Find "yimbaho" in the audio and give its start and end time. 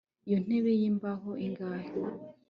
0.81-1.29